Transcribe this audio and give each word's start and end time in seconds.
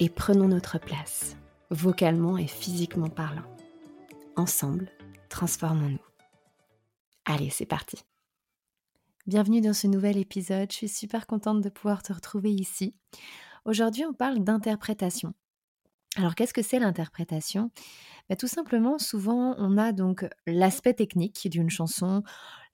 et 0.00 0.08
prenons 0.08 0.48
notre 0.48 0.78
place, 0.78 1.36
vocalement 1.70 2.36
et 2.36 2.46
physiquement 2.46 3.08
parlant. 3.08 3.44
Ensemble, 4.36 4.90
transformons-nous. 5.28 5.98
Allez, 7.24 7.50
c'est 7.50 7.66
parti. 7.66 7.98
Bienvenue 9.26 9.60
dans 9.60 9.72
ce 9.72 9.86
nouvel 9.86 10.18
épisode, 10.18 10.70
je 10.70 10.76
suis 10.76 10.88
super 10.88 11.26
contente 11.26 11.62
de 11.62 11.70
pouvoir 11.70 12.02
te 12.02 12.12
retrouver 12.12 12.50
ici. 12.50 12.94
Aujourd'hui, 13.64 14.04
on 14.04 14.12
parle 14.12 14.40
d'interprétation. 14.40 15.32
Alors, 16.16 16.34
qu'est-ce 16.34 16.54
que 16.54 16.62
c'est 16.62 16.78
l'interprétation? 16.78 17.70
Bah, 18.28 18.36
Tout 18.36 18.46
simplement, 18.46 18.98
souvent, 18.98 19.54
on 19.58 19.78
a 19.78 19.92
donc 19.92 20.26
l'aspect 20.46 20.94
technique 20.94 21.48
d'une 21.50 21.70
chanson, 21.70 22.22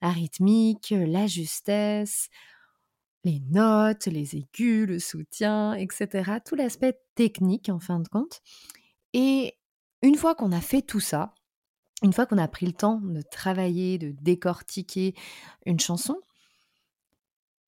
la 0.01 0.09
rythmique, 0.09 0.93
la 0.95 1.25
justesse, 1.25 2.29
les 3.23 3.39
notes, 3.49 4.07
les 4.07 4.35
aigus, 4.35 4.87
le 4.87 4.99
soutien, 4.99 5.73
etc. 5.73 6.39
Tout 6.45 6.55
l'aspect 6.55 6.99
technique 7.15 7.69
en 7.69 7.79
fin 7.79 7.99
de 7.99 8.07
compte. 8.07 8.41
Et 9.13 9.57
une 10.01 10.15
fois 10.15 10.35
qu'on 10.35 10.51
a 10.51 10.61
fait 10.61 10.81
tout 10.81 10.99
ça, 10.99 11.33
une 12.03 12.13
fois 12.13 12.25
qu'on 12.25 12.37
a 12.37 12.47
pris 12.47 12.65
le 12.65 12.73
temps 12.73 12.99
de 13.01 13.21
travailler, 13.21 13.97
de 13.97 14.11
décortiquer 14.21 15.13
une 15.65 15.79
chanson, 15.79 16.17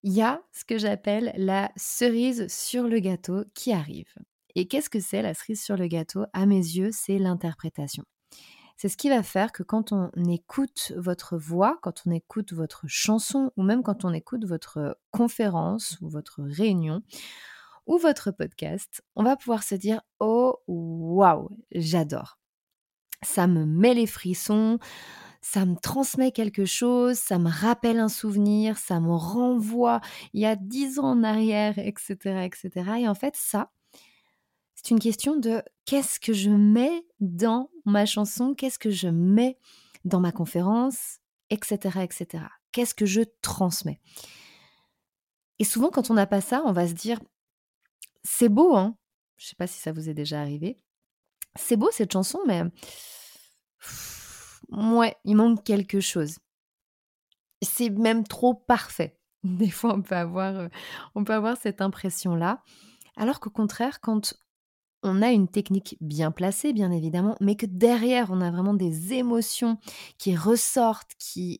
il 0.01 0.13
y 0.13 0.21
a 0.21 0.41
ce 0.51 0.65
que 0.65 0.77
j'appelle 0.77 1.33
la 1.37 1.71
cerise 1.77 2.47
sur 2.47 2.87
le 2.87 2.99
gâteau 2.99 3.45
qui 3.53 3.71
arrive. 3.71 4.13
Et 4.55 4.67
qu'est-ce 4.67 4.89
que 4.89 4.99
c'est 4.99 5.21
la 5.21 5.33
cerise 5.33 5.63
sur 5.63 5.77
le 5.77 5.87
gâteau? 5.87 6.25
À 6.33 6.45
mes 6.45 6.57
yeux, 6.57 6.89
c'est 6.91 7.17
l'interprétation. 7.19 8.03
C'est 8.75 8.89
ce 8.89 8.97
qui 8.97 9.09
va 9.09 9.23
faire 9.23 9.52
que 9.52 9.63
quand 9.63 9.91
on 9.91 10.09
écoute 10.29 10.93
votre 10.97 11.38
voix, 11.38 11.77
quand 11.81 12.03
on 12.05 12.11
écoute 12.11 12.53
votre 12.53 12.85
chanson, 12.88 13.52
ou 13.55 13.63
même 13.63 13.83
quand 13.83 14.03
on 14.03 14.13
écoute 14.13 14.45
votre 14.45 14.97
conférence 15.11 15.97
ou 16.02 16.09
votre 16.09 16.41
réunion, 16.41 17.02
ou 17.85 17.97
votre 17.97 18.31
podcast, 18.31 19.03
on 19.15 19.23
va 19.23 19.35
pouvoir 19.35 19.63
se 19.63 19.75
dire 19.75 20.02
Oh, 20.19 20.57
waouh, 20.67 21.49
j'adore. 21.73 22.39
Ça 23.21 23.48
me 23.48 23.65
met 23.65 23.93
les 23.93 24.08
frissons, 24.08 24.80
ça 25.42 25.65
me 25.65 25.75
transmet 25.75 26.31
quelque 26.31 26.65
chose, 26.65 27.17
ça 27.17 27.37
me 27.37 27.49
rappelle 27.49 27.99
un 27.99 28.09
souvenir, 28.09 28.77
ça 28.77 28.99
me 28.99 29.14
renvoie 29.14 29.99
il 30.33 30.42
y 30.42 30.45
a 30.45 30.55
dix 30.55 30.99
ans 30.99 31.11
en 31.11 31.23
arrière, 31.23 31.77
etc., 31.77 32.45
etc. 32.45 32.71
Et 32.99 33.08
en 33.08 33.14
fait, 33.14 33.36
ça, 33.36 33.69
c'est 34.83 34.92
une 34.92 34.99
question 34.99 35.38
de 35.38 35.64
qu'est-ce 35.86 36.20
que 36.20 36.33
je 36.33 36.49
mets 36.49 37.05
dans 37.21 37.70
ma 37.86 38.05
chanson, 38.05 38.54
qu'est-ce 38.54 38.77
que 38.77 38.92
je 38.92 39.08
mets 39.08 39.58
dans 40.04 40.20
ma 40.20 40.33
conférence, 40.33 41.20
etc., 41.49 41.99
etc. 42.02 42.44
Qu'est-ce 42.73 42.93
que 42.93 43.05
je 43.05 43.22
transmets? 43.42 44.02
Et 45.60 45.64
souvent, 45.64 45.89
quand 45.89 46.11
on 46.11 46.16
n'a 46.16 46.27
pas 46.27 46.42
ça, 46.42 46.64
on 46.66 46.73
va 46.73 46.88
se 46.88 46.93
dire 46.93 47.20
c'est 48.23 48.49
beau, 48.49 48.76
hein 48.76 48.98
Je 49.38 49.45
ne 49.45 49.49
sais 49.49 49.55
pas 49.55 49.67
si 49.67 49.80
ça 49.80 49.93
vous 49.93 50.10
est 50.10 50.14
déjà 50.14 50.42
arrivé. 50.42 50.77
C'est 51.55 51.77
beau 51.77 51.89
cette 51.92 52.11
chanson, 52.11 52.39
mais 52.45 52.64
ouais, 54.70 55.16
il 55.23 55.36
manque 55.36 55.64
quelque 55.64 56.02
chose. 56.02 56.39
C'est 57.61 57.89
même 57.89 58.27
trop 58.27 58.54
parfait. 58.54 59.17
Des 59.43 59.70
fois, 59.70 59.93
on 59.93 60.02
peut 60.02 60.16
avoir, 60.16 60.58
euh, 60.58 60.67
on 61.16 61.23
peut 61.23 61.33
avoir 61.33 61.55
cette 61.55 61.80
impression-là. 61.80 62.61
Alors 63.16 63.39
qu'au 63.39 63.49
contraire, 63.49 64.02
quand 64.02 64.33
on 65.03 65.21
a 65.21 65.31
une 65.31 65.47
technique 65.47 65.97
bien 66.02 66.31
placée, 66.31 66.73
bien 66.73 66.91
évidemment, 66.91 67.36
mais 67.41 67.55
que 67.55 67.65
derrière, 67.65 68.31
on 68.31 68.41
a 68.41 68.52
vraiment 68.52 68.73
des 68.73 69.14
émotions 69.14 69.77
qui 70.17 70.36
ressortent, 70.36 71.11
qui 71.19 71.59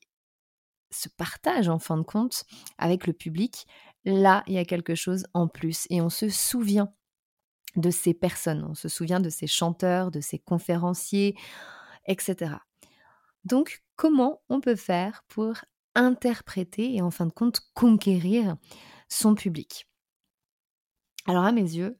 se 0.91 1.09
partagent 1.09 1.69
en 1.69 1.79
fin 1.79 1.97
de 1.97 2.03
compte 2.03 2.45
avec 2.77 3.07
le 3.07 3.13
public, 3.13 3.65
là, 4.05 4.43
il 4.47 4.53
y 4.53 4.57
a 4.57 4.65
quelque 4.65 4.95
chose 4.95 5.25
en 5.33 5.47
plus 5.47 5.87
et 5.89 6.01
on 6.01 6.09
se 6.09 6.29
souvient 6.29 6.93
de 7.75 7.89
ces 7.89 8.13
personnes, 8.13 8.65
on 8.69 8.75
se 8.75 8.87
souvient 8.87 9.19
de 9.19 9.29
ces 9.29 9.47
chanteurs, 9.47 10.11
de 10.11 10.21
ces 10.21 10.39
conférenciers, 10.39 11.35
etc. 12.05 12.55
Donc, 13.45 13.83
comment 13.95 14.41
on 14.49 14.61
peut 14.61 14.75
faire 14.75 15.23
pour 15.27 15.55
interpréter 15.95 16.95
et 16.95 17.01
en 17.01 17.11
fin 17.11 17.25
de 17.25 17.31
compte 17.31 17.61
conquérir 17.73 18.55
son 19.09 19.35
public? 19.35 19.87
Alors 21.25 21.45
à 21.45 21.51
mes 21.51 21.61
yeux, 21.61 21.97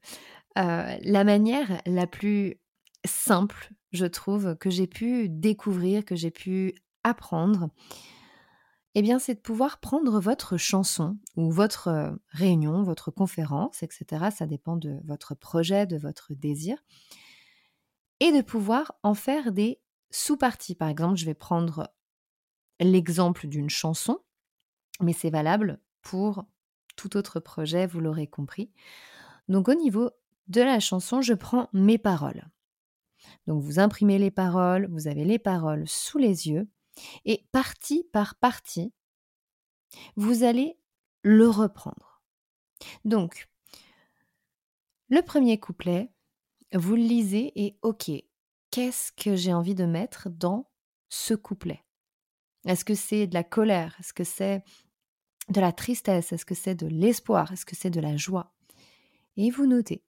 la 0.56 1.24
manière 1.24 1.80
la 1.86 2.06
plus 2.06 2.60
simple, 3.04 3.70
je 3.92 4.06
trouve, 4.06 4.56
que 4.56 4.70
j'ai 4.70 4.86
pu 4.86 5.28
découvrir, 5.28 6.04
que 6.04 6.16
j'ai 6.16 6.30
pu 6.30 6.74
apprendre, 7.02 7.68
eh 8.94 9.02
bien, 9.02 9.18
c'est 9.18 9.34
de 9.34 9.40
pouvoir 9.40 9.78
prendre 9.80 10.20
votre 10.20 10.56
chanson 10.56 11.18
ou 11.36 11.50
votre 11.50 12.16
réunion, 12.28 12.84
votre 12.84 13.10
conférence, 13.10 13.82
etc. 13.82 14.26
Ça 14.34 14.46
dépend 14.46 14.76
de 14.76 15.00
votre 15.04 15.34
projet, 15.34 15.86
de 15.86 15.96
votre 15.96 16.32
désir. 16.32 16.78
Et 18.20 18.30
de 18.30 18.40
pouvoir 18.40 18.94
en 19.02 19.14
faire 19.14 19.50
des 19.50 19.80
sous-parties. 20.10 20.76
Par 20.76 20.88
exemple, 20.88 21.16
je 21.16 21.26
vais 21.26 21.34
prendre 21.34 21.90
l'exemple 22.78 23.48
d'une 23.48 23.68
chanson, 23.68 24.20
mais 25.00 25.12
c'est 25.12 25.30
valable 25.30 25.80
pour 26.00 26.44
tout 26.94 27.16
autre 27.16 27.40
projet, 27.40 27.88
vous 27.88 27.98
l'aurez 27.98 28.28
compris. 28.28 28.70
Donc 29.48 29.68
au 29.68 29.74
niveau 29.74 30.10
de 30.48 30.60
la 30.60 30.80
chanson, 30.80 31.22
je 31.22 31.34
prends 31.34 31.68
mes 31.72 31.98
paroles. 31.98 32.48
Donc 33.46 33.62
vous 33.62 33.78
imprimez 33.78 34.18
les 34.18 34.30
paroles, 34.30 34.86
vous 34.90 35.08
avez 35.08 35.24
les 35.24 35.38
paroles 35.38 35.88
sous 35.88 36.18
les 36.18 36.48
yeux, 36.48 36.68
et 37.24 37.46
partie 37.52 38.04
par 38.12 38.36
partie, 38.36 38.92
vous 40.16 40.44
allez 40.44 40.78
le 41.22 41.48
reprendre. 41.48 42.22
Donc, 43.04 43.48
le 45.08 45.22
premier 45.22 45.58
couplet, 45.58 46.12
vous 46.72 46.96
le 46.96 47.02
lisez 47.02 47.52
et 47.56 47.78
ok, 47.82 48.10
qu'est-ce 48.70 49.12
que 49.12 49.36
j'ai 49.36 49.52
envie 49.52 49.74
de 49.74 49.84
mettre 49.84 50.28
dans 50.28 50.70
ce 51.08 51.34
couplet? 51.34 51.84
Est-ce 52.66 52.84
que 52.84 52.94
c'est 52.94 53.26
de 53.26 53.34
la 53.34 53.44
colère? 53.44 53.96
Est-ce 54.00 54.12
que 54.12 54.24
c'est 54.24 54.64
de 55.48 55.60
la 55.60 55.72
tristesse? 55.72 56.32
Est-ce 56.32 56.44
que 56.44 56.54
c'est 56.54 56.74
de 56.74 56.86
l'espoir? 56.86 57.52
Est-ce 57.52 57.66
que 57.66 57.76
c'est 57.76 57.90
de 57.90 58.00
la 58.00 58.16
joie? 58.16 58.54
Et 59.36 59.50
vous 59.50 59.66
notez. 59.66 60.04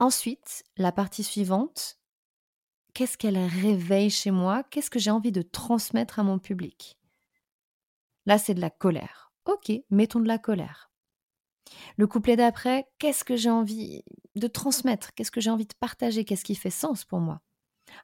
Ensuite, 0.00 0.64
la 0.78 0.92
partie 0.92 1.22
suivante, 1.22 1.98
qu'est-ce 2.94 3.18
qu'elle 3.18 3.36
réveille 3.36 4.08
chez 4.08 4.30
moi? 4.30 4.62
Qu'est-ce 4.64 4.88
que 4.88 4.98
j'ai 4.98 5.10
envie 5.10 5.30
de 5.30 5.42
transmettre 5.42 6.18
à 6.18 6.22
mon 6.22 6.38
public? 6.38 6.98
Là, 8.24 8.38
c'est 8.38 8.54
de 8.54 8.62
la 8.62 8.70
colère. 8.70 9.30
Ok, 9.44 9.70
mettons 9.90 10.20
de 10.20 10.26
la 10.26 10.38
colère. 10.38 10.90
Le 11.98 12.06
couplet 12.06 12.34
d'après, 12.34 12.86
qu'est-ce 12.98 13.24
que 13.24 13.36
j'ai 13.36 13.50
envie 13.50 14.02
de 14.36 14.46
transmettre? 14.46 15.12
Qu'est-ce 15.12 15.30
que 15.30 15.42
j'ai 15.42 15.50
envie 15.50 15.66
de 15.66 15.74
partager? 15.78 16.24
Qu'est-ce 16.24 16.44
qui 16.44 16.54
fait 16.54 16.70
sens 16.70 17.04
pour 17.04 17.20
moi? 17.20 17.42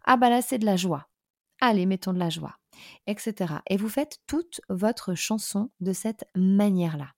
Ah 0.05 0.19
bah 0.19 0.29
là, 0.29 0.43
c'est 0.43 0.59
de 0.59 0.67
la 0.67 0.77
joie. 0.77 1.09
Allez, 1.63 1.87
mettons 1.87 2.13
de 2.13 2.19
la 2.19 2.29
joie, 2.29 2.59
etc. 3.07 3.55
Et 3.69 3.79
vous 3.79 3.89
faites 3.89 4.19
toute 4.27 4.61
votre 4.69 5.15
chanson 5.15 5.71
de 5.81 5.95
cette 5.95 6.27
manière-là. 6.35 7.15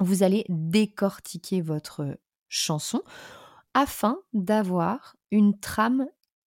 Vous 0.00 0.24
allez 0.24 0.44
décortiquer 0.48 1.60
votre 1.60 2.18
chanson 2.48 3.04
afin 3.74 4.18
d'avoir 4.32 5.16
une 5.30 5.58
trame 5.58 6.06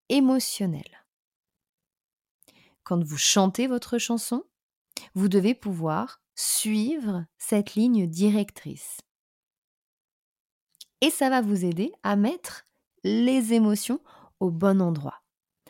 émotionnelle. 0.10 1.06
Quand 2.84 3.04
vous 3.04 3.18
chantez 3.18 3.68
votre 3.68 3.98
chanson, 3.98 4.44
vous 5.14 5.28
devez 5.28 5.56
pouvoir 5.56 6.22
suivre 6.36 7.26
cette 7.38 7.76
ligne 7.76 8.08
directrice. 8.08 9.00
Et 11.02 11.10
ça 11.10 11.30
va 11.30 11.42
vous 11.42 11.66
aider 11.66 11.92
à 12.04 12.16
mettre 12.16 12.66
les 13.04 13.54
émotions 13.54 14.00
au 14.40 14.52
bon 14.52 14.82
endroit. 14.82 15.22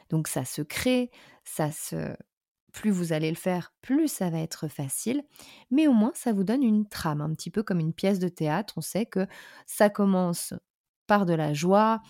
Donc 0.10 0.28
ça 0.28 0.46
se 0.46 0.62
crée, 0.62 1.10
ça 1.44 1.72
se 1.72 2.16
plus 2.72 2.92
vous 2.92 3.12
allez 3.12 3.30
le 3.30 3.36
faire, 3.36 3.74
plus 3.82 4.08
ça 4.08 4.30
va 4.30 4.40
être 4.40 4.68
facile, 4.68 5.24
mais 5.72 5.88
au 5.88 5.94
moins 5.94 6.14
ça 6.16 6.32
vous 6.32 6.44
donne 6.44 6.64
une 6.64 6.88
trame, 6.88 7.22
un 7.22 7.34
petit 7.34 7.52
peu 7.52 7.64
comme 7.64 7.80
une 7.80 7.94
pièce 7.94 8.20
de 8.20 8.30
théâtre. 8.30 8.76
On 8.78 8.82
sait 8.82 9.06
que 9.06 9.28
ça 9.66 9.90
commence 9.90 10.54
par 11.12 11.26
de 11.26 11.34
la 11.34 11.54
joie, 11.54 12.02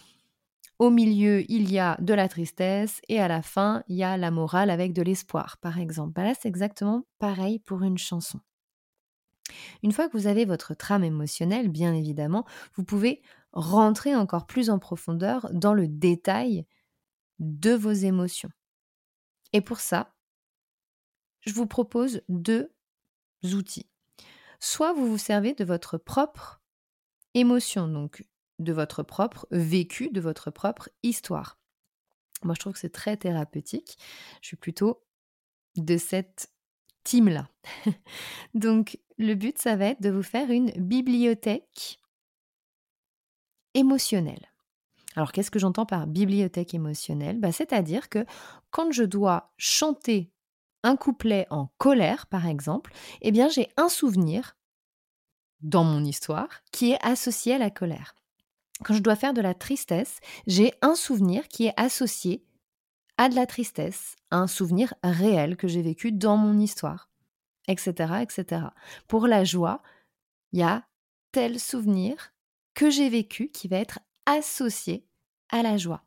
au 0.77 0.91
milieu, 0.91 1.43
il 1.51 1.71
y 1.71 1.79
a 1.79 1.97
de 2.01 2.13
la 2.13 2.29
tristesse 2.29 3.01
et 3.09 3.19
à 3.19 3.27
la 3.27 3.41
fin, 3.41 3.83
il 3.87 3.95
y 3.95 4.03
a 4.03 4.15
la 4.15 4.29
morale 4.29 4.69
avec 4.69 4.93
de 4.93 5.01
l'espoir, 5.01 5.57
par 5.57 5.79
exemple. 5.79 6.13
Bah 6.13 6.23
là, 6.23 6.35
c'est 6.39 6.47
exactement 6.47 7.07
pareil 7.17 7.57
pour 7.57 7.81
une 7.81 7.97
chanson. 7.97 8.39
Une 9.81 9.91
fois 9.91 10.07
que 10.07 10.15
vous 10.15 10.27
avez 10.27 10.45
votre 10.45 10.75
trame 10.75 11.03
émotionnelle, 11.03 11.69
bien 11.69 11.95
évidemment, 11.95 12.45
vous 12.75 12.83
pouvez 12.83 13.23
rentrer 13.53 14.15
encore 14.15 14.45
plus 14.45 14.69
en 14.69 14.77
profondeur 14.77 15.49
dans 15.51 15.73
le 15.73 15.87
détail 15.87 16.67
de 17.39 17.71
vos 17.71 17.93
émotions. 17.93 18.51
Et 19.51 19.61
pour 19.61 19.79
ça, 19.79 20.13
je 21.39 21.53
vous 21.53 21.65
propose 21.65 22.21
deux 22.29 22.71
outils. 23.51 23.89
Soit 24.59 24.93
vous 24.93 25.07
vous 25.07 25.17
servez 25.17 25.55
de 25.55 25.63
votre 25.63 25.97
propre 25.97 26.61
émotion, 27.33 27.87
donc 27.87 28.23
de 28.61 28.73
votre 28.73 29.03
propre 29.03 29.47
vécu, 29.51 30.09
de 30.09 30.21
votre 30.21 30.51
propre 30.51 30.89
histoire. 31.03 31.59
Moi, 32.43 32.55
je 32.55 32.59
trouve 32.59 32.73
que 32.73 32.79
c'est 32.79 32.89
très 32.89 33.17
thérapeutique. 33.17 33.97
Je 34.41 34.47
suis 34.47 34.57
plutôt 34.57 35.03
de 35.75 35.97
cette 35.97 36.51
team-là. 37.03 37.49
Donc, 38.53 38.97
le 39.17 39.35
but, 39.35 39.57
ça 39.57 39.75
va 39.75 39.87
être 39.87 40.01
de 40.01 40.09
vous 40.09 40.23
faire 40.23 40.49
une 40.49 40.71
bibliothèque 40.71 41.99
émotionnelle. 43.73 44.51
Alors, 45.15 45.31
qu'est-ce 45.31 45.51
que 45.51 45.59
j'entends 45.59 45.85
par 45.85 46.07
bibliothèque 46.07 46.73
émotionnelle? 46.73 47.39
Bah, 47.39 47.51
C'est-à-dire 47.51 48.09
que 48.09 48.25
quand 48.71 48.91
je 48.91 49.03
dois 49.03 49.53
chanter 49.57 50.31
un 50.83 50.95
couplet 50.95 51.45
en 51.49 51.67
colère, 51.77 52.27
par 52.27 52.47
exemple, 52.47 52.93
eh 53.21 53.31
bien, 53.31 53.49
j'ai 53.49 53.69
un 53.77 53.89
souvenir 53.89 54.57
dans 55.61 55.83
mon 55.83 56.03
histoire 56.03 56.47
qui 56.71 56.91
est 56.91 57.05
associé 57.05 57.53
à 57.53 57.57
la 57.59 57.69
colère 57.69 58.15
quand 58.83 58.93
je 58.93 59.01
dois 59.01 59.15
faire 59.15 59.33
de 59.33 59.41
la 59.41 59.53
tristesse, 59.53 60.19
j'ai 60.47 60.73
un 60.81 60.95
souvenir 60.95 61.47
qui 61.47 61.67
est 61.67 61.73
associé 61.77 62.45
à 63.17 63.29
de 63.29 63.35
la 63.35 63.45
tristesse, 63.45 64.15
un 64.31 64.47
souvenir 64.47 64.93
réel 65.03 65.57
que 65.57 65.67
j'ai 65.67 65.81
vécu 65.81 66.11
dans 66.11 66.37
mon 66.37 66.59
histoire, 66.59 67.09
etc., 67.67 68.13
etc. 68.21 68.63
Pour 69.07 69.27
la 69.27 69.43
joie, 69.43 69.81
il 70.53 70.59
y 70.59 70.63
a 70.63 70.85
tel 71.31 71.59
souvenir 71.59 72.33
que 72.73 72.89
j'ai 72.89 73.09
vécu 73.09 73.49
qui 73.49 73.67
va 73.67 73.77
être 73.77 73.99
associé 74.25 75.05
à 75.49 75.61
la 75.61 75.77
joie. 75.77 76.03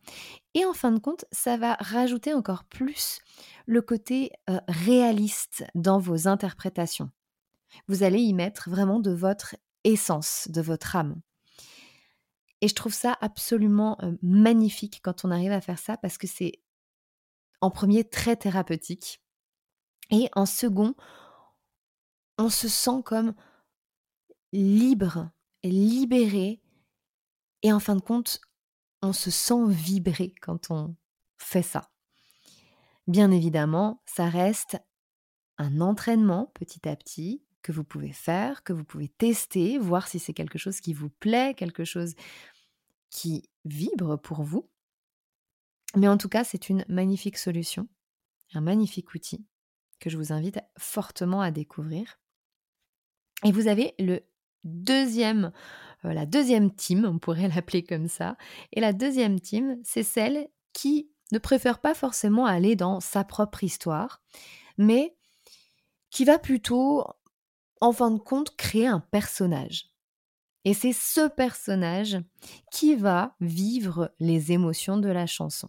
Et 0.54 0.64
en 0.64 0.72
fin 0.72 0.90
de 0.90 0.98
compte, 0.98 1.26
ça 1.30 1.56
va 1.56 1.74
rajouter 1.74 2.32
encore 2.34 2.64
plus 2.64 3.20
le 3.66 3.82
côté 3.82 4.32
euh, 4.48 4.58
réaliste 4.68 5.64
dans 5.74 5.98
vos 5.98 6.26
interprétations. 6.28 7.10
Vous 7.88 8.02
allez 8.02 8.20
y 8.20 8.32
mettre 8.32 8.70
vraiment 8.70 9.00
de 9.00 9.12
votre 9.12 9.56
essence, 9.84 10.48
de 10.50 10.62
votre 10.62 10.96
âme. 10.96 11.20
Et 12.64 12.68
je 12.68 12.74
trouve 12.74 12.94
ça 12.94 13.18
absolument 13.20 13.98
magnifique 14.22 15.00
quand 15.02 15.26
on 15.26 15.30
arrive 15.30 15.52
à 15.52 15.60
faire 15.60 15.78
ça 15.78 15.98
parce 15.98 16.16
que 16.16 16.26
c'est 16.26 16.62
en 17.60 17.70
premier 17.70 18.04
très 18.04 18.36
thérapeutique 18.36 19.20
et 20.08 20.30
en 20.34 20.46
second, 20.46 20.94
on 22.38 22.48
se 22.48 22.66
sent 22.68 23.02
comme 23.04 23.34
libre, 24.54 25.30
libéré 25.62 26.62
et 27.62 27.70
en 27.70 27.80
fin 27.80 27.96
de 27.96 28.00
compte, 28.00 28.40
on 29.02 29.12
se 29.12 29.30
sent 29.30 29.66
vibrer 29.68 30.34
quand 30.40 30.70
on 30.70 30.96
fait 31.36 31.60
ça. 31.60 31.90
Bien 33.06 33.30
évidemment, 33.30 34.02
ça 34.06 34.30
reste 34.30 34.78
un 35.58 35.82
entraînement 35.82 36.50
petit 36.54 36.88
à 36.88 36.96
petit 36.96 37.44
que 37.60 37.72
vous 37.72 37.84
pouvez 37.84 38.12
faire, 38.12 38.62
que 38.62 38.72
vous 38.72 38.84
pouvez 38.84 39.08
tester, 39.08 39.76
voir 39.76 40.06
si 40.08 40.18
c'est 40.18 40.34
quelque 40.34 40.58
chose 40.58 40.80
qui 40.80 40.92
vous 40.92 41.10
plaît, 41.10 41.54
quelque 41.54 41.84
chose 41.84 42.14
qui 43.14 43.48
vibre 43.64 44.18
pour 44.20 44.42
vous. 44.42 44.68
Mais 45.96 46.08
en 46.08 46.18
tout 46.18 46.28
cas, 46.28 46.42
c'est 46.42 46.68
une 46.68 46.84
magnifique 46.88 47.38
solution, 47.38 47.88
un 48.54 48.60
magnifique 48.60 49.14
outil 49.14 49.46
que 50.00 50.10
je 50.10 50.16
vous 50.18 50.32
invite 50.32 50.58
fortement 50.76 51.40
à 51.40 51.52
découvrir. 51.52 52.18
Et 53.44 53.52
vous 53.52 53.68
avez 53.68 53.94
le 54.00 54.20
deuxième, 54.64 55.52
euh, 56.04 56.12
la 56.12 56.26
deuxième 56.26 56.74
team, 56.74 57.04
on 57.04 57.20
pourrait 57.20 57.48
l'appeler 57.54 57.84
comme 57.84 58.08
ça. 58.08 58.36
Et 58.72 58.80
la 58.80 58.92
deuxième 58.92 59.38
team, 59.38 59.78
c'est 59.84 60.02
celle 60.02 60.48
qui 60.72 61.08
ne 61.30 61.38
préfère 61.38 61.80
pas 61.80 61.94
forcément 61.94 62.46
aller 62.46 62.74
dans 62.74 62.98
sa 62.98 63.22
propre 63.22 63.62
histoire, 63.62 64.22
mais 64.76 65.16
qui 66.10 66.24
va 66.24 66.40
plutôt, 66.40 67.04
en 67.80 67.92
fin 67.92 68.10
de 68.10 68.18
compte, 68.18 68.56
créer 68.56 68.88
un 68.88 69.00
personnage. 69.00 69.93
Et 70.64 70.74
c'est 70.74 70.92
ce 70.92 71.28
personnage 71.28 72.18
qui 72.70 72.94
va 72.94 73.36
vivre 73.40 74.12
les 74.18 74.52
émotions 74.52 74.96
de 74.96 75.08
la 75.08 75.26
chanson. 75.26 75.68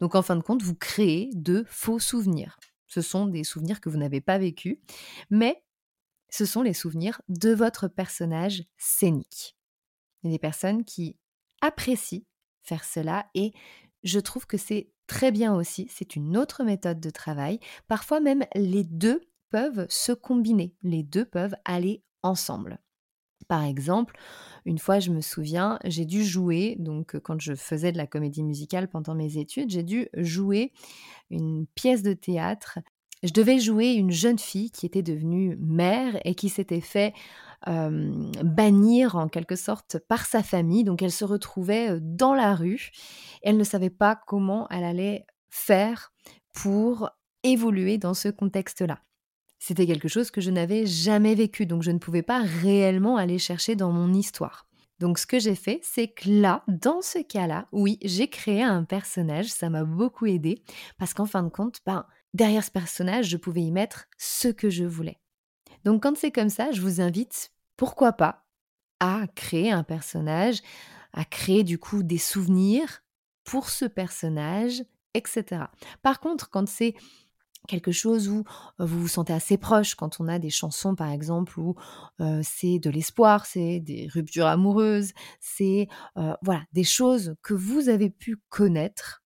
Donc 0.00 0.14
en 0.14 0.22
fin 0.22 0.36
de 0.36 0.42
compte, 0.42 0.62
vous 0.62 0.74
créez 0.74 1.30
de 1.34 1.64
faux 1.68 1.98
souvenirs. 1.98 2.58
Ce 2.86 3.02
sont 3.02 3.26
des 3.26 3.44
souvenirs 3.44 3.80
que 3.80 3.88
vous 3.88 3.98
n'avez 3.98 4.20
pas 4.20 4.38
vécus, 4.38 4.78
mais 5.30 5.62
ce 6.28 6.44
sont 6.44 6.62
les 6.62 6.74
souvenirs 6.74 7.20
de 7.28 7.52
votre 7.52 7.88
personnage 7.88 8.64
scénique. 8.76 9.56
Il 10.22 10.28
y 10.28 10.30
a 10.30 10.34
des 10.34 10.38
personnes 10.38 10.84
qui 10.84 11.16
apprécient 11.60 12.24
faire 12.62 12.84
cela 12.84 13.28
et 13.34 13.52
je 14.02 14.18
trouve 14.18 14.46
que 14.46 14.56
c'est 14.56 14.90
très 15.06 15.30
bien 15.30 15.54
aussi. 15.54 15.88
C'est 15.90 16.16
une 16.16 16.36
autre 16.36 16.64
méthode 16.64 17.00
de 17.00 17.10
travail. 17.10 17.60
Parfois 17.86 18.20
même 18.20 18.44
les 18.54 18.84
deux 18.84 19.20
peuvent 19.50 19.86
se 19.88 20.12
combiner, 20.12 20.74
les 20.82 21.02
deux 21.02 21.24
peuvent 21.24 21.56
aller 21.64 22.02
ensemble. 22.22 22.80
Par 23.48 23.64
exemple, 23.64 24.16
une 24.64 24.78
fois, 24.78 24.98
je 24.98 25.10
me 25.10 25.20
souviens, 25.20 25.78
j'ai 25.84 26.04
dû 26.04 26.24
jouer, 26.24 26.76
donc 26.78 27.18
quand 27.20 27.40
je 27.40 27.54
faisais 27.54 27.92
de 27.92 27.98
la 27.98 28.06
comédie 28.06 28.42
musicale 28.42 28.88
pendant 28.88 29.14
mes 29.14 29.38
études, 29.38 29.70
j'ai 29.70 29.84
dû 29.84 30.08
jouer 30.16 30.72
une 31.30 31.66
pièce 31.74 32.02
de 32.02 32.12
théâtre. 32.12 32.80
Je 33.22 33.32
devais 33.32 33.58
jouer 33.58 33.92
une 33.92 34.10
jeune 34.10 34.38
fille 34.38 34.70
qui 34.70 34.84
était 34.84 35.02
devenue 35.02 35.56
mère 35.60 36.20
et 36.24 36.34
qui 36.34 36.48
s'était 36.48 36.80
fait 36.80 37.14
bannir 37.64 39.16
en 39.16 39.28
quelque 39.28 39.56
sorte 39.56 39.98
par 40.08 40.26
sa 40.26 40.42
famille. 40.42 40.84
Donc 40.84 41.02
elle 41.02 41.12
se 41.12 41.24
retrouvait 41.24 41.98
dans 42.00 42.34
la 42.34 42.54
rue. 42.54 42.90
Elle 43.42 43.56
ne 43.56 43.64
savait 43.64 43.90
pas 43.90 44.20
comment 44.26 44.68
elle 44.70 44.84
allait 44.84 45.26
faire 45.50 46.12
pour 46.52 47.10
évoluer 47.42 47.98
dans 47.98 48.14
ce 48.14 48.28
contexte-là. 48.28 49.00
C'était 49.58 49.86
quelque 49.86 50.08
chose 50.08 50.30
que 50.30 50.40
je 50.40 50.50
n'avais 50.50 50.86
jamais 50.86 51.34
vécu, 51.34 51.66
donc 51.66 51.82
je 51.82 51.90
ne 51.90 51.98
pouvais 51.98 52.22
pas 52.22 52.42
réellement 52.42 53.16
aller 53.16 53.38
chercher 53.38 53.74
dans 53.74 53.90
mon 53.90 54.12
histoire. 54.12 54.66
Donc 54.98 55.18
ce 55.18 55.26
que 55.26 55.38
j'ai 55.38 55.54
fait, 55.54 55.80
c'est 55.82 56.08
que 56.08 56.28
là, 56.28 56.62
dans 56.68 57.02
ce 57.02 57.18
cas-là, 57.18 57.68
oui, 57.72 57.98
j'ai 58.02 58.28
créé 58.28 58.62
un 58.62 58.84
personnage, 58.84 59.46
ça 59.46 59.68
m'a 59.68 59.84
beaucoup 59.84 60.26
aidé, 60.26 60.62
parce 60.98 61.12
qu'en 61.12 61.26
fin 61.26 61.42
de 61.42 61.48
compte, 61.48 61.80
ben, 61.84 62.06
derrière 62.32 62.64
ce 62.64 62.70
personnage, 62.70 63.26
je 63.26 63.36
pouvais 63.36 63.62
y 63.62 63.70
mettre 63.70 64.06
ce 64.16 64.48
que 64.48 64.70
je 64.70 64.84
voulais. 64.84 65.20
Donc 65.84 66.02
quand 66.02 66.16
c'est 66.16 66.30
comme 66.32 66.48
ça, 66.48 66.70
je 66.72 66.80
vous 66.80 67.00
invite, 67.00 67.52
pourquoi 67.76 68.12
pas, 68.12 68.46
à 69.00 69.26
créer 69.34 69.70
un 69.70 69.82
personnage, 69.82 70.60
à 71.12 71.24
créer 71.24 71.64
du 71.64 71.78
coup 71.78 72.02
des 72.02 72.18
souvenirs 72.18 73.02
pour 73.44 73.68
ce 73.70 73.84
personnage, 73.84 74.82
etc. 75.14 75.64
Par 76.02 76.20
contre, 76.20 76.50
quand 76.50 76.68
c'est 76.68 76.94
quelque 77.66 77.92
chose 77.92 78.28
où 78.28 78.44
vous 78.78 79.00
vous 79.00 79.08
sentez 79.08 79.32
assez 79.32 79.58
proche 79.58 79.94
quand 79.94 80.20
on 80.20 80.28
a 80.28 80.38
des 80.38 80.50
chansons 80.50 80.94
par 80.94 81.10
exemple 81.10 81.58
où 81.58 81.74
c'est 82.42 82.78
de 82.78 82.90
l'espoir, 82.90 83.46
c'est 83.46 83.80
des 83.80 84.08
ruptures 84.12 84.46
amoureuses, 84.46 85.12
c'est 85.40 85.88
voilà 86.42 86.64
des 86.72 86.84
choses 86.84 87.34
que 87.42 87.54
vous 87.54 87.88
avez 87.88 88.10
pu 88.10 88.38
connaître. 88.48 89.22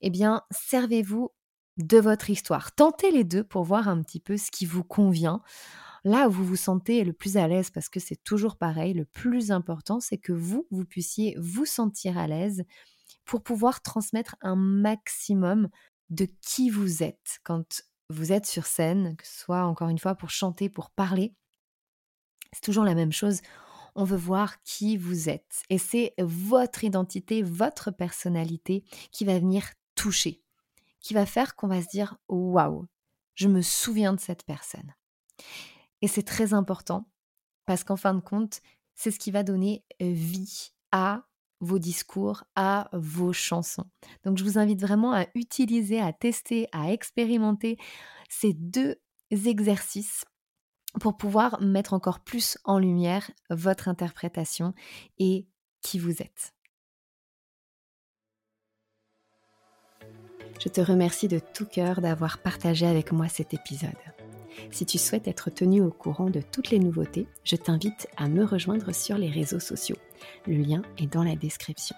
Eh 0.00 0.10
bien, 0.10 0.42
servez-vous 0.50 1.30
de 1.78 1.98
votre 1.98 2.30
histoire. 2.30 2.74
Tentez 2.74 3.10
les 3.10 3.24
deux 3.24 3.44
pour 3.44 3.64
voir 3.64 3.88
un 3.88 4.02
petit 4.02 4.20
peu 4.20 4.36
ce 4.36 4.50
qui 4.50 4.66
vous 4.66 4.84
convient. 4.84 5.42
Là 6.04 6.28
où 6.28 6.30
vous 6.30 6.44
vous 6.44 6.56
sentez 6.56 7.02
le 7.02 7.12
plus 7.12 7.36
à 7.36 7.48
l'aise, 7.48 7.70
parce 7.70 7.88
que 7.88 7.98
c'est 7.98 8.22
toujours 8.22 8.56
pareil, 8.56 8.94
le 8.94 9.04
plus 9.04 9.50
important, 9.50 9.98
c'est 10.00 10.18
que 10.18 10.32
vous, 10.32 10.66
vous 10.70 10.84
puissiez 10.84 11.34
vous 11.38 11.66
sentir 11.66 12.16
à 12.16 12.26
l'aise 12.28 12.64
pour 13.24 13.42
pouvoir 13.42 13.82
transmettre 13.82 14.36
un 14.40 14.54
maximum 14.54 15.68
de 16.10 16.26
qui 16.40 16.70
vous 16.70 17.02
êtes 17.02 17.40
quand 17.44 17.82
vous 18.10 18.32
êtes 18.32 18.46
sur 18.46 18.66
scène, 18.66 19.16
que 19.16 19.26
ce 19.26 19.40
soit 19.40 19.64
encore 19.64 19.88
une 19.88 19.98
fois 19.98 20.14
pour 20.14 20.30
chanter, 20.30 20.68
pour 20.68 20.90
parler. 20.90 21.34
C'est 22.52 22.62
toujours 22.62 22.84
la 22.84 22.94
même 22.94 23.12
chose. 23.12 23.40
On 23.94 24.04
veut 24.04 24.16
voir 24.16 24.62
qui 24.62 24.96
vous 24.96 25.28
êtes. 25.28 25.62
Et 25.70 25.78
c'est 25.78 26.14
votre 26.18 26.84
identité, 26.84 27.42
votre 27.42 27.90
personnalité 27.90 28.84
qui 29.10 29.24
va 29.24 29.38
venir 29.38 29.64
toucher, 29.94 30.42
qui 31.00 31.14
va 31.14 31.26
faire 31.26 31.56
qu'on 31.56 31.68
va 31.68 31.82
se 31.82 31.88
dire 31.88 32.16
waouh, 32.28 32.86
je 33.34 33.48
me 33.48 33.62
souviens 33.62 34.12
de 34.12 34.20
cette 34.20 34.44
personne. 34.44 34.94
Et 36.02 36.08
c'est 36.08 36.22
très 36.22 36.54
important 36.54 37.08
parce 37.64 37.84
qu'en 37.84 37.96
fin 37.96 38.14
de 38.14 38.20
compte, 38.20 38.60
c'est 38.94 39.10
ce 39.10 39.18
qui 39.18 39.30
va 39.30 39.42
donner 39.42 39.84
vie 40.00 40.72
à 40.92 41.26
vos 41.60 41.78
discours 41.78 42.44
à 42.54 42.88
vos 42.92 43.32
chansons. 43.32 43.86
Donc 44.24 44.38
je 44.38 44.44
vous 44.44 44.58
invite 44.58 44.80
vraiment 44.80 45.12
à 45.12 45.26
utiliser, 45.34 46.00
à 46.00 46.12
tester, 46.12 46.68
à 46.72 46.92
expérimenter 46.92 47.78
ces 48.28 48.52
deux 48.52 48.96
exercices 49.30 50.24
pour 51.00 51.16
pouvoir 51.16 51.60
mettre 51.60 51.92
encore 51.92 52.20
plus 52.20 52.58
en 52.64 52.78
lumière 52.78 53.30
votre 53.50 53.88
interprétation 53.88 54.74
et 55.18 55.46
qui 55.82 55.98
vous 55.98 56.22
êtes. 56.22 56.54
Je 60.58 60.68
te 60.68 60.80
remercie 60.80 61.28
de 61.28 61.38
tout 61.38 61.66
cœur 61.66 62.00
d'avoir 62.00 62.38
partagé 62.38 62.86
avec 62.86 63.12
moi 63.12 63.28
cet 63.28 63.52
épisode. 63.52 64.15
Si 64.70 64.86
tu 64.86 64.98
souhaites 64.98 65.28
être 65.28 65.50
tenu 65.50 65.82
au 65.82 65.90
courant 65.90 66.30
de 66.30 66.40
toutes 66.40 66.70
les 66.70 66.78
nouveautés, 66.78 67.26
je 67.44 67.56
t'invite 67.56 68.08
à 68.16 68.28
me 68.28 68.44
rejoindre 68.44 68.94
sur 68.94 69.18
les 69.18 69.30
réseaux 69.30 69.60
sociaux. 69.60 69.96
Le 70.46 70.56
lien 70.56 70.82
est 70.98 71.12
dans 71.12 71.24
la 71.24 71.36
description. 71.36 71.96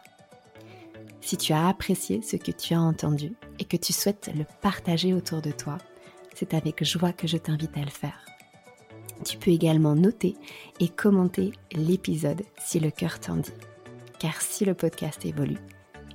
Si 1.21 1.37
tu 1.37 1.53
as 1.53 1.69
apprécié 1.69 2.23
ce 2.23 2.37
que 2.37 2.53
tu 2.53 2.75
as 2.75 2.81
entendu 2.81 3.35
et 3.59 3.65
que 3.65 3.77
tu 3.77 3.93
souhaites 3.93 4.31
le 4.35 4.45
partager 4.63 5.13
autour 5.13 5.43
de 5.43 5.51
toi, 5.51 5.79
c'est 6.35 6.55
avec 6.55 6.85
joie 6.85 7.13
que 7.13 7.27
je 7.27 7.37
t'invite 7.37 7.77
à 7.77 7.83
le 7.83 7.91
faire. 7.91 8.25
Tu 9.25 9.37
peux 9.37 9.51
également 9.51 9.95
noter 9.97 10.37
et 10.79 10.89
commenter 10.89 11.53
l'épisode 11.73 12.43
si 12.59 12.79
le 12.79 12.91
cœur 12.91 13.19
t'en 13.19 13.37
dit. 13.37 13.53
Car 14.21 14.41
si 14.41 14.65
le 14.65 14.75
podcast 14.75 15.25
évolue, 15.25 15.59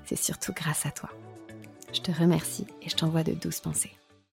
c'est 0.05 0.17
surtout 0.17 0.53
grâce 0.53 0.85
à 0.85 0.91
toi. 0.91 1.09
Je 1.93 2.01
te 2.01 2.11
remercie 2.11 2.65
et 2.81 2.89
je 2.89 2.95
t'envoie 2.95 3.23
de 3.23 3.33
douces 3.33 3.59
pensées. 3.59 3.91